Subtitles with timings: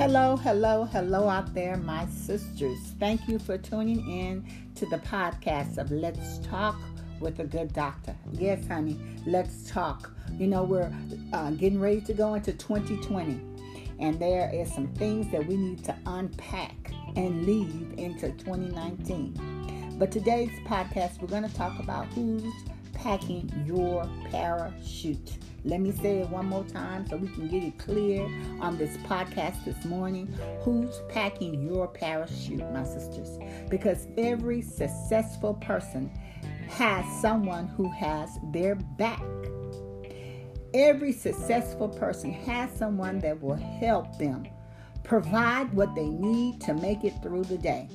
[0.00, 2.78] Hello, hello, hello out there, my sisters.
[2.98, 6.80] Thank you for tuning in to the podcast of Let's Talk
[7.20, 8.16] with a Good Doctor.
[8.32, 10.10] Yes, honey, let's talk.
[10.38, 10.90] You know, we're
[11.34, 13.42] uh, getting ready to go into 2020,
[13.98, 19.96] and there is some things that we need to unpack and leave into 2019.
[19.98, 22.50] But today's podcast, we're going to talk about who's
[22.94, 25.36] packing your parachute.
[25.64, 28.24] Let me say it one more time so we can get it clear
[28.60, 30.26] on this podcast this morning.
[30.62, 33.38] Who's packing your parachute, my sisters?
[33.68, 36.10] Because every successful person
[36.68, 39.22] has someone who has their back.
[40.72, 44.46] Every successful person has someone that will help them
[45.02, 47.88] provide what they need to make it through the day.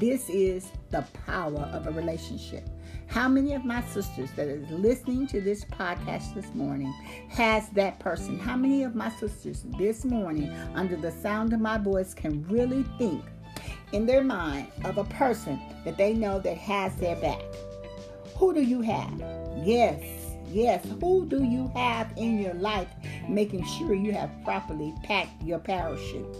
[0.00, 2.68] This is the power of a relationship.
[3.08, 6.92] How many of my sisters that is listening to this podcast this morning
[7.30, 8.38] has that person?
[8.38, 12.84] How many of my sisters this morning, under the sound of my voice, can really
[12.98, 13.24] think
[13.92, 17.40] in their mind of a person that they know that has their back?
[18.36, 19.18] Who do you have?
[19.64, 20.02] Yes,
[20.52, 20.86] yes.
[21.00, 22.88] Who do you have in your life
[23.26, 26.36] making sure you have properly packed your parachute?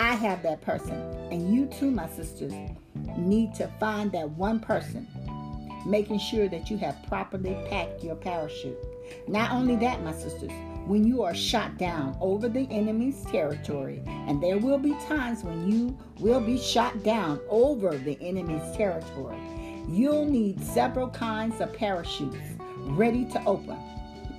[0.00, 0.94] I have that person.
[1.30, 2.52] And you too, my sisters,
[3.16, 5.06] need to find that one person
[5.86, 8.78] making sure that you have properly packed your parachute.
[9.28, 10.50] Not only that, my sisters,
[10.86, 15.70] when you are shot down over the enemy's territory, and there will be times when
[15.70, 19.38] you will be shot down over the enemy's territory,
[19.88, 22.36] you'll need several kinds of parachutes
[22.88, 23.78] ready to open.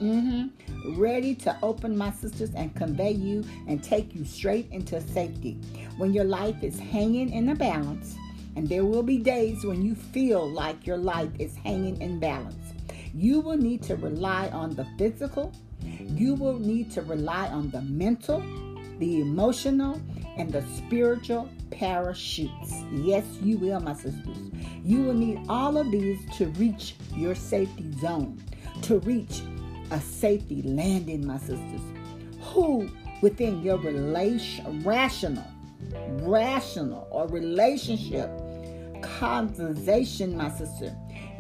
[0.02, 1.00] Mm-hmm.
[1.00, 5.54] Ready to open, my sisters, and convey you and take you straight into safety.
[5.98, 8.16] When your life is hanging in a balance,
[8.56, 12.74] and there will be days when you feel like your life is hanging in balance.
[13.14, 17.82] You will need to rely on the physical, you will need to rely on the
[17.82, 18.42] mental,
[19.00, 20.02] the emotional,
[20.38, 22.74] and the spiritual parachutes.
[22.92, 24.38] Yes, you will, my sisters.
[24.84, 28.42] You will need all of these to reach your safety zone,
[28.84, 29.42] to reach
[29.92, 31.82] a safety landing, my sisters.
[32.42, 32.90] Who
[33.22, 35.46] within your relation, rational,
[36.22, 38.30] rational or relationship
[39.20, 40.96] conversation, my sister,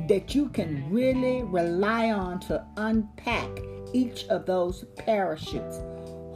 [0.07, 3.49] that you can really rely on to unpack
[3.93, 5.79] each of those parachutes.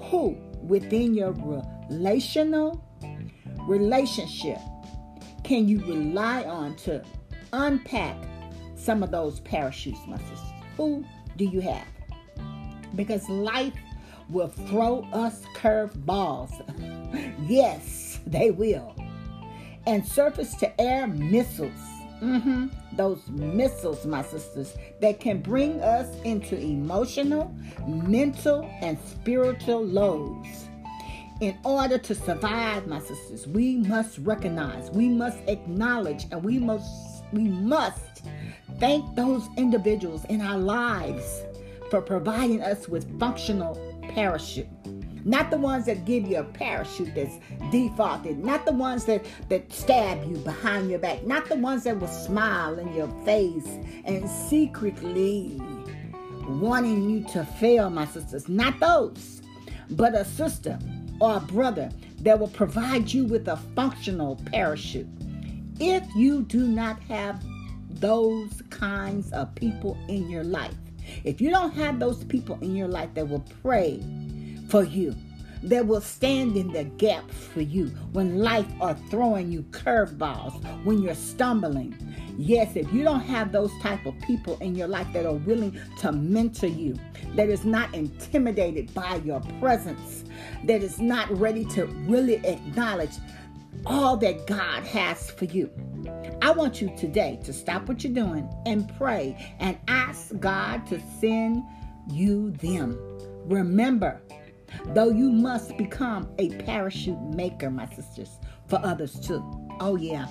[0.09, 2.83] Who within your relational
[3.61, 4.57] relationship
[5.43, 7.03] can you rely on to
[7.53, 8.17] unpack
[8.75, 10.55] some of those parachutes, my sister?
[10.75, 11.05] Who
[11.37, 11.87] do you have?
[12.95, 13.73] Because life
[14.29, 16.51] will throw us curved balls.
[17.47, 18.93] yes, they will
[19.85, 21.71] and surface to air missiles.
[22.21, 22.67] Mm-hmm.
[22.95, 27.55] Those missiles, my sisters, that can bring us into emotional,
[27.87, 30.45] mental, and spiritual lows.
[31.39, 37.09] In order to survive, my sisters, we must recognize, we must acknowledge, and we must
[37.31, 38.23] we must
[38.79, 41.43] thank those individuals in our lives
[41.89, 43.75] for providing us with functional
[44.13, 44.67] parachute.
[45.29, 47.37] Not the ones that give you a parachute that's
[47.71, 48.43] defaulted.
[48.43, 51.23] Not the ones that, that stab you behind your back.
[51.23, 53.67] Not the ones that will smile in your face
[54.05, 55.61] and secretly
[56.47, 58.49] wanting you to fail, my sisters.
[58.49, 59.43] Not those.
[59.91, 60.79] But a sister
[61.21, 61.91] or a brother
[62.21, 65.07] that will provide you with a functional parachute.
[65.79, 67.39] If you do not have
[67.87, 70.73] those kinds of people in your life,
[71.23, 74.03] if you don't have those people in your life that will pray
[74.69, 75.15] for you
[75.63, 81.01] that will stand in the gap for you when life are throwing you curveballs, when
[81.01, 81.93] you're stumbling.
[82.37, 85.77] Yes, if you don't have those type of people in your life that are willing
[85.99, 86.97] to mentor you,
[87.35, 90.23] that is not intimidated by your presence,
[90.63, 93.11] that is not ready to really acknowledge
[93.85, 95.69] all that God has for you.
[96.41, 101.01] I want you today to stop what you're doing and pray and ask God to
[101.19, 101.63] send
[102.09, 102.97] you them.
[103.45, 104.21] Remember,
[104.87, 109.43] Though you must become a parachute maker, my sisters, for others too.
[109.79, 110.27] Oh, yeah.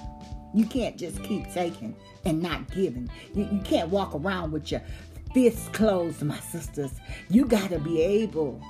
[0.54, 1.94] You can't just keep taking
[2.24, 3.10] and not giving.
[3.34, 4.82] You, you can't walk around with your
[5.34, 6.92] fists closed, my sisters.
[7.28, 8.60] You got to be able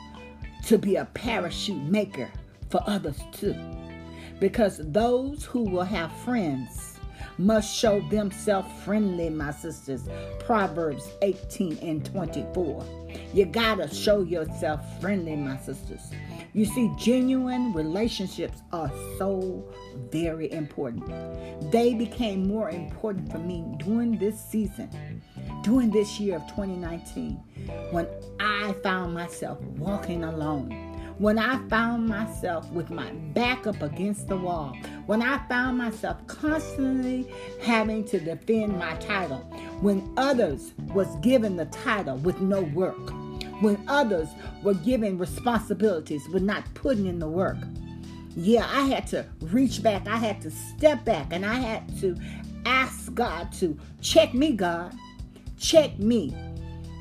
[0.67, 2.29] to be a parachute maker
[2.70, 3.56] for others too.
[4.41, 6.98] Because those who will have friends
[7.38, 10.08] must show themselves friendly, my sisters.
[10.40, 12.85] Proverbs 18 and 24.
[13.32, 16.11] You gotta show yourself friendly, my sisters.
[16.52, 19.64] You see, genuine relationships are so
[20.11, 21.06] very important.
[21.70, 24.91] They became more important for me during this season,
[25.62, 27.34] during this year of 2019,
[27.91, 28.08] when
[28.41, 30.88] I found myself walking alone
[31.19, 34.76] when I found myself with my back up against the wall,
[35.06, 37.29] when I found myself constantly
[37.61, 39.38] having to defend my title,
[39.81, 43.12] when others was given the title with no work,
[43.61, 44.29] when others
[44.62, 47.59] were given responsibilities but not putting in the work.
[48.37, 50.06] Yeah, I had to reach back.
[50.06, 52.17] I had to step back and I had to
[52.65, 54.94] ask God to check me, God.
[55.59, 56.32] Check me.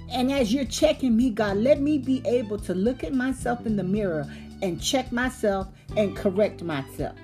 [0.10, 3.76] And as you're checking me, God, let me be able to look at myself in
[3.76, 4.26] the mirror
[4.62, 7.16] and check myself and correct myself.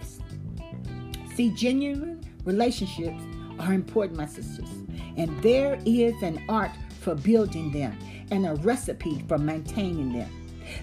[1.35, 3.23] See, genuine relationships
[3.59, 4.69] are important, my sisters.
[5.17, 7.97] And there is an art for building them
[8.31, 10.29] and a recipe for maintaining them.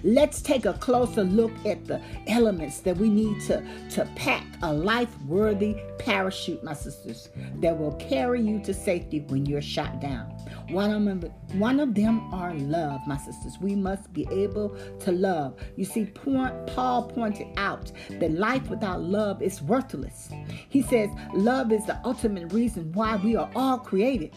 [0.04, 4.72] Let's take a closer look at the elements that we need to, to pack a
[4.72, 10.32] life worthy parachute, my sisters, that will carry you to safety when you're shot down.
[10.72, 11.20] One of, them,
[11.58, 13.58] one of them are love, my sisters.
[13.60, 15.58] We must be able to love.
[15.76, 20.30] You see, Paul pointed out that life without love is worthless.
[20.68, 24.34] He says love is the ultimate reason why we are all created.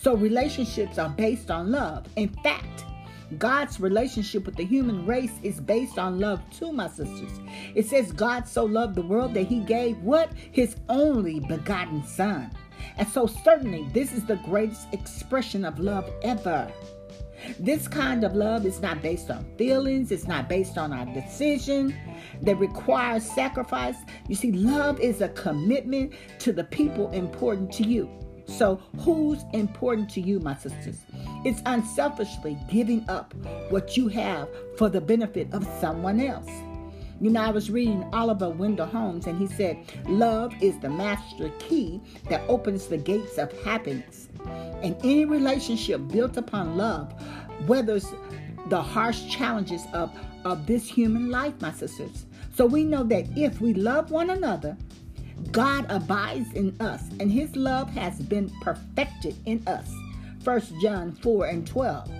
[0.00, 2.06] So relationships are based on love.
[2.16, 2.84] In fact,
[3.38, 7.40] God's relationship with the human race is based on love too, my sisters.
[7.74, 10.32] It says God so loved the world that he gave what?
[10.52, 12.50] His only begotten son.
[12.96, 16.70] And so certainly this is the greatest expression of love ever.
[17.58, 21.94] This kind of love is not based on feelings, it's not based on our decision
[22.42, 23.96] that requires sacrifice.
[24.28, 28.10] You see, love is a commitment to the people important to you.
[28.48, 30.98] So, who's important to you, my sisters?
[31.44, 33.34] It's unselfishly giving up
[33.70, 36.50] what you have for the benefit of someone else.
[37.20, 41.50] You know, I was reading Oliver Wendell Holmes, and he said, Love is the master
[41.58, 44.28] key that opens the gates of happiness.
[44.82, 47.14] And any relationship built upon love
[47.66, 48.06] weathers
[48.68, 50.14] the harsh challenges of,
[50.44, 52.26] of this human life, my sisters.
[52.54, 54.76] So we know that if we love one another,
[55.52, 59.90] God abides in us, and his love has been perfected in us.
[60.44, 62.10] 1 John 4 and 12.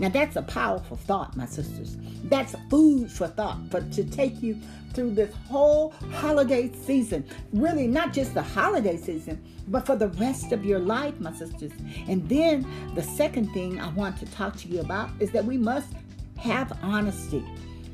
[0.00, 1.98] Now that's a powerful thought, my sisters.
[2.24, 4.58] That's food for thought, for to take you
[4.94, 7.26] through this whole holiday season.
[7.52, 9.38] Really, not just the holiday season,
[9.68, 11.72] but for the rest of your life, my sisters.
[12.08, 15.58] And then the second thing I want to talk to you about is that we
[15.58, 15.92] must
[16.38, 17.44] have honesty.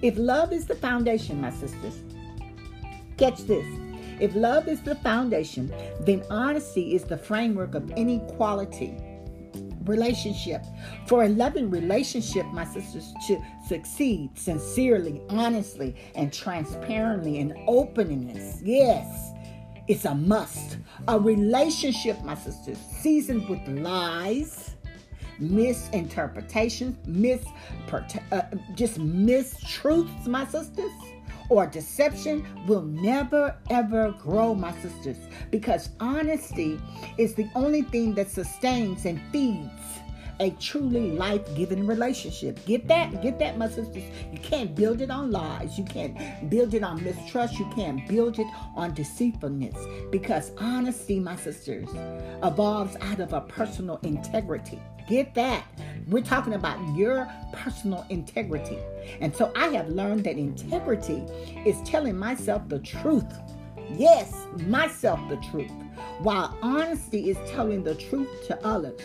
[0.00, 2.00] If love is the foundation, my sisters,
[3.16, 3.66] catch this.
[4.20, 8.96] If love is the foundation, then honesty is the framework of any quality
[9.86, 10.64] relationship.
[11.06, 19.32] For a loving relationship, my sisters, to succeed sincerely, honestly, and transparently and openness, yes,
[19.88, 20.78] it's a must.
[21.08, 24.74] A relationship, my sisters, seasoned with lies,
[25.38, 27.44] misinterpretations, mis,
[27.92, 28.42] uh,
[28.74, 30.92] just mistruths, my sisters
[31.48, 35.18] or deception will never ever grow, my sisters,
[35.50, 36.80] because honesty
[37.18, 39.70] is the only thing that sustains and feeds
[40.40, 42.62] a truly life-giving relationship.
[42.66, 43.22] Get that?
[43.22, 44.04] Get that, my sisters?
[44.30, 45.78] You can't build it on lies.
[45.78, 47.58] You can't build it on mistrust.
[47.58, 49.76] You can't build it on deceitfulness.
[50.10, 51.88] Because honesty, my sisters,
[52.42, 54.78] evolves out of a personal integrity.
[55.06, 55.64] Get that?
[56.08, 58.78] We're talking about your personal integrity.
[59.20, 61.24] And so I have learned that integrity
[61.64, 63.32] is telling myself the truth.
[63.96, 64.34] Yes,
[64.66, 65.70] myself the truth.
[66.20, 69.00] While honesty is telling the truth to others.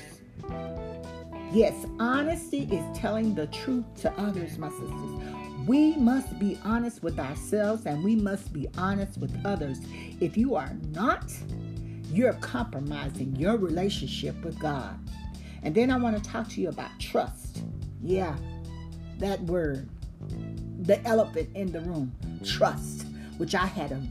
[1.52, 5.22] Yes, honesty is telling the truth to others, my sisters.
[5.68, 9.80] We must be honest with ourselves and we must be honest with others.
[10.20, 11.32] If you are not,
[12.12, 14.98] you're compromising your relationship with God.
[15.64, 17.64] And then I want to talk to you about trust.
[18.02, 18.36] Yeah,
[19.20, 19.88] that word,
[20.82, 22.12] the elephant in the room,
[22.44, 23.06] trust,
[23.38, 24.02] which I had a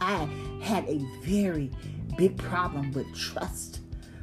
[0.00, 0.28] I
[0.62, 1.70] had a very
[2.16, 3.80] big problem with trust,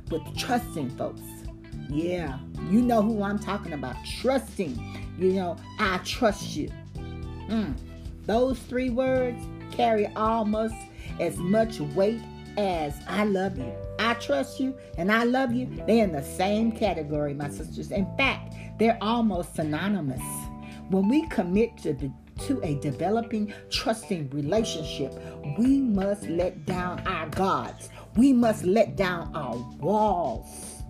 [0.09, 1.21] with trusting folks.
[1.89, 2.39] Yeah,
[2.69, 3.95] you know who I'm talking about.
[4.21, 5.15] Trusting.
[5.17, 6.69] You know, I trust you.
[7.49, 7.75] Mm.
[8.25, 10.75] Those three words carry almost
[11.19, 12.21] as much weight
[12.57, 13.73] as I love you.
[14.05, 15.67] I trust you and I love you.
[15.87, 17.91] They're in the same category, my sisters.
[17.91, 20.21] In fact, they're almost synonymous.
[20.89, 22.11] When we commit to the
[22.47, 25.13] to a developing, trusting relationship,
[25.57, 27.89] we must let down our guards.
[28.17, 30.83] We must let down our walls.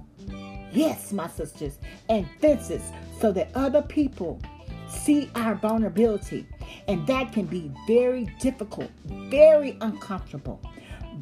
[0.73, 1.77] Yes, my sisters,
[2.09, 2.81] and fences
[3.21, 4.41] so that other people
[4.89, 6.47] see our vulnerability.
[6.87, 10.59] And that can be very difficult, very uncomfortable.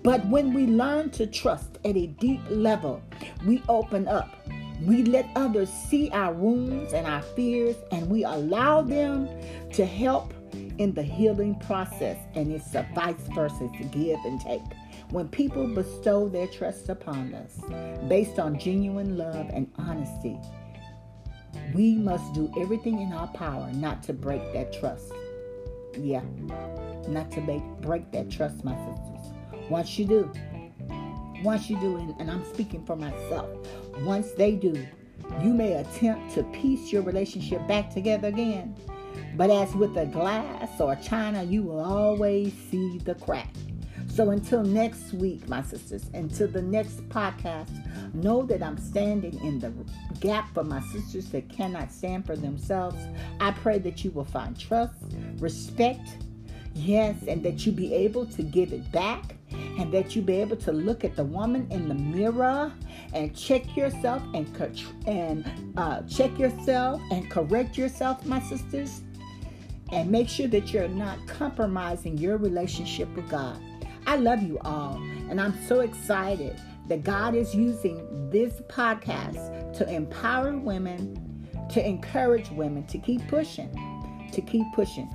[0.02, 3.02] But when we learn to trust at a deep level,
[3.46, 4.36] we open up.
[4.82, 9.30] We let others see our wounds and our fears, and we allow them
[9.74, 10.34] to help
[10.78, 14.62] in the healing process, and it's a vice versa to give and take.
[15.10, 17.60] When people bestow their trust upon us
[18.08, 20.38] based on genuine love and honesty,
[21.74, 25.12] we must do everything in our power not to break that trust.
[25.98, 26.24] Yeah,
[27.08, 29.33] not to make, break that trust, my sisters.
[29.74, 30.32] Once you do,
[31.42, 33.50] once you do, and, and I'm speaking for myself,
[34.02, 34.86] once they do,
[35.42, 38.76] you may attempt to piece your relationship back together again.
[39.36, 43.52] But as with a glass or china, you will always see the crack.
[44.10, 49.58] So until next week, my sisters, until the next podcast, know that I'm standing in
[49.58, 49.74] the
[50.20, 53.04] gap for my sisters that cannot stand for themselves.
[53.40, 55.02] I pray that you will find trust,
[55.40, 56.18] respect,
[56.76, 59.36] yes, and that you be able to give it back
[59.80, 62.72] and that you be able to look at the woman in the mirror
[63.14, 64.48] and check yourself and
[65.08, 69.02] and uh, check yourself and correct yourself, my sisters,
[69.92, 73.60] and make sure that you're not compromising your relationship with God.
[74.06, 74.96] I love you all,
[75.30, 82.50] and I'm so excited that God is using this podcast to empower women, to encourage
[82.52, 83.72] women to keep pushing,
[84.32, 85.10] to keep pushing.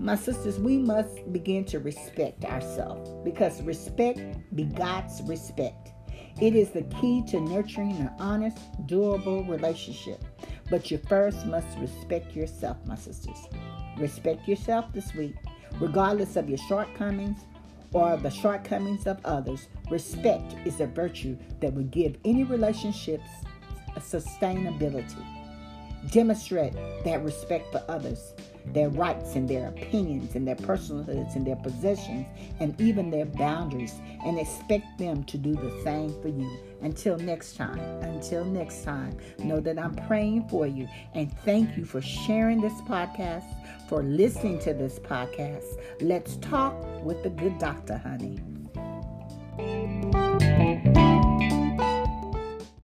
[0.00, 4.18] My sisters, we must begin to respect ourselves because respect
[4.56, 5.92] begots respect.
[6.40, 10.24] It is the key to nurturing an honest, durable relationship.
[10.70, 13.46] But you first must respect yourself, my sisters.
[13.98, 15.34] Respect yourself this week,
[15.78, 17.40] regardless of your shortcomings
[17.92, 19.68] or the shortcomings of others.
[19.90, 23.28] Respect is a virtue that will give any relationships
[23.96, 25.39] a sustainability.
[26.10, 26.72] Demonstrate
[27.04, 28.32] that respect for others
[28.66, 32.26] their rights and their opinions and their personhoods and their possessions
[32.60, 36.58] and even their boundaries and expect them to do the same for you.
[36.82, 41.84] Until next time, until next time, know that I'm praying for you and thank you
[41.84, 43.44] for sharing this podcast,
[43.88, 45.64] for listening to this podcast.
[46.00, 48.38] Let's talk with the good doctor, honey.